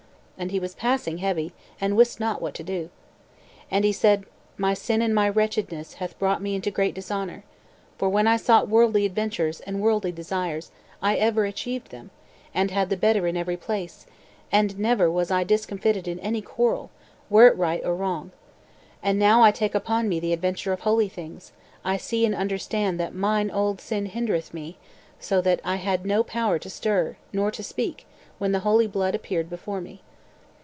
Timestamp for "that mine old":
22.99-23.79